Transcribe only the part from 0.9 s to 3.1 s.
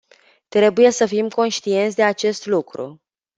să fim conștienți de acest lucru.